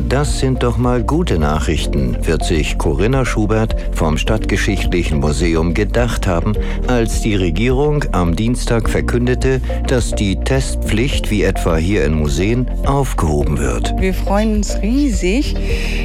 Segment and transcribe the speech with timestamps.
[0.00, 6.52] Das sind doch mal gute Nachrichten, wird sich Corinna Schubert vom Stadtgeschichtlichen Museum gedacht haben,
[6.86, 13.58] als die Regierung am Dienstag verkündete, dass die Testpflicht, wie etwa hier in Museen, aufgehoben
[13.58, 13.94] wird.
[13.98, 15.56] Wir freuen uns riesig.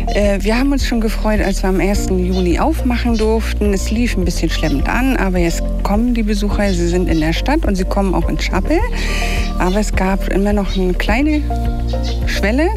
[0.07, 2.09] Äh, wir haben uns schon gefreut, als wir am 1.
[2.09, 3.73] Juni aufmachen durften.
[3.73, 6.73] Es lief ein bisschen schleppend an, aber jetzt kommen die Besucher.
[6.73, 8.79] Sie sind in der Stadt und sie kommen auch in Schappel.
[9.59, 11.41] Aber es gab immer noch eine kleine
[12.25, 12.69] Schwelle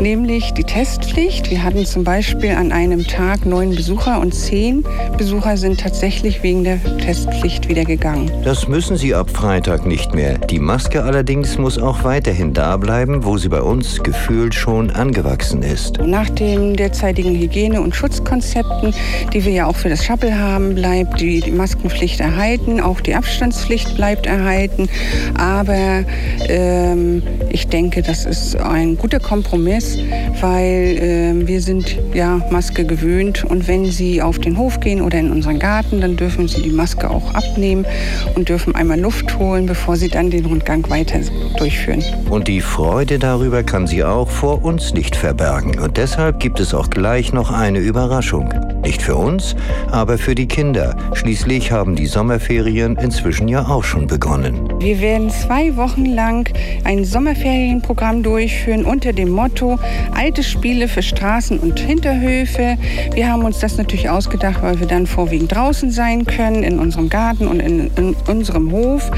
[0.00, 1.50] nämlich die Testpflicht.
[1.50, 4.84] Wir hatten zum Beispiel an einem Tag neun Besucher und zehn
[5.18, 8.30] Besucher sind tatsächlich wegen der Testpflicht wieder gegangen.
[8.44, 10.38] Das müssen sie ab Freitag nicht mehr.
[10.38, 15.62] Die Maske allerdings muss auch weiterhin da bleiben, wo sie bei uns gefühlt schon angewachsen
[15.62, 15.98] ist.
[15.98, 18.94] Nach den derzeitigen Hygiene- und Schutzkonzepten,
[19.32, 23.96] die wir ja auch für das Shuttle haben, bleibt die, Maskenpflicht erhalten, auch die Abstandspflicht
[23.96, 24.88] bleibt erhalten.
[25.36, 26.04] Aber
[26.48, 29.98] ähm, ich denke, das ist ein guter Kompromiss ist,
[30.40, 30.98] weil
[31.42, 35.30] äh, wir sind ja Maske gewöhnt und wenn Sie auf den Hof gehen oder in
[35.30, 37.86] unseren Garten, dann dürfen Sie die Maske auch abnehmen
[38.34, 41.20] und dürfen einmal Luft holen, bevor Sie dann den Rundgang weiter
[41.58, 42.02] durchführen.
[42.28, 45.78] Und die Freude darüber kann sie auch vor uns nicht verbergen.
[45.78, 48.75] Und deshalb gibt es auch gleich noch eine Überraschung.
[48.86, 49.56] Nicht für uns,
[49.90, 50.96] aber für die Kinder.
[51.14, 54.68] Schließlich haben die Sommerferien inzwischen ja auch schon begonnen.
[54.78, 56.48] Wir werden zwei Wochen lang
[56.84, 59.80] ein Sommerferienprogramm durchführen unter dem Motto
[60.14, 62.78] Alte Spiele für Straßen und Hinterhöfe.
[63.12, 67.08] Wir haben uns das natürlich ausgedacht, weil wir dann vorwiegend draußen sein können, in unserem
[67.08, 69.10] Garten und in, in unserem Hof.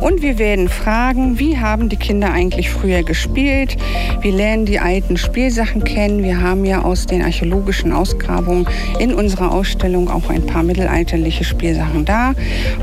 [0.00, 3.76] Und wir werden fragen, wie haben die Kinder eigentlich früher gespielt?
[4.20, 6.22] Wir lernen die alten Spielsachen kennen.
[6.22, 8.68] Wir haben ja aus den archäologischen Ausgrabungen
[9.00, 12.34] in unserer Ausstellung auch ein paar mittelalterliche Spielsachen da.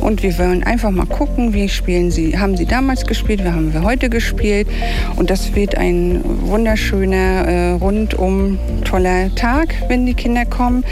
[0.01, 3.73] Und wir wollen einfach mal gucken, wie spielen sie, haben sie damals gespielt, wie haben
[3.73, 4.67] wir heute gespielt.
[5.15, 10.83] Und das wird ein wunderschöner, äh, rundum toller Tag, wenn die Kinder kommen.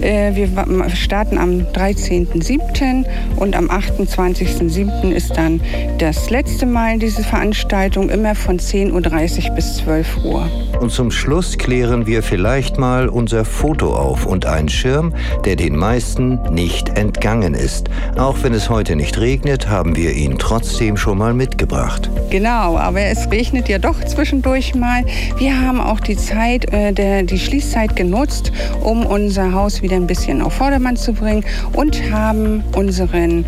[0.00, 0.48] Äh, wir
[0.94, 3.04] starten am 13.07.
[3.36, 5.12] und am 28.07.
[5.12, 5.60] ist dann
[5.98, 10.50] das letzte Mal diese Veranstaltung, immer von 10.30 Uhr bis 12 Uhr.
[10.80, 15.12] Und zum Schluss klären wir vielleicht mal unser Foto auf und einen Schirm,
[15.44, 17.88] der den meisten nicht entgangen ist.
[18.16, 22.08] Auch wenn es heute nicht regnet, haben wir ihn trotzdem schon mal mitgebracht.
[22.30, 25.04] Genau, aber es regnet ja doch zwischendurch mal.
[25.38, 30.06] Wir haben auch die Zeit, äh, der, die Schließzeit genutzt, um unser Haus wieder ein
[30.06, 33.44] bisschen auf Vordermann zu bringen und haben unseren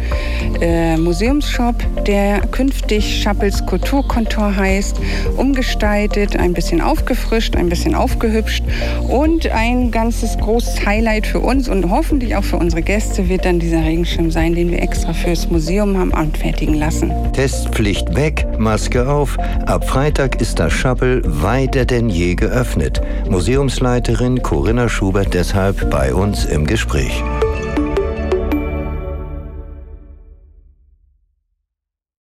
[0.61, 4.97] äh, Museumsshop, der künftig Schappels Kulturkontor heißt,
[5.37, 8.65] umgestaltet, ein bisschen aufgefrischt, ein bisschen aufgehübscht
[9.09, 13.59] und ein ganzes großes Highlight für uns und hoffentlich auch für unsere Gäste wird dann
[13.59, 17.13] dieser Regenschirm sein, den wir extra fürs Museum haben anfertigen lassen.
[17.33, 19.39] Testpflicht weg, Maske auf.
[19.67, 23.01] Ab Freitag ist das Schappel weiter denn je geöffnet.
[23.29, 27.23] Museumsleiterin Corinna Schubert deshalb bei uns im Gespräch.